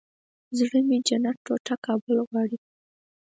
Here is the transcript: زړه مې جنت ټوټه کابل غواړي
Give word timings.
زړه 0.57 0.79
مې 0.87 0.97
جنت 1.07 1.37
ټوټه 1.45 1.75
کابل 1.85 2.15
غواړي 2.27 2.57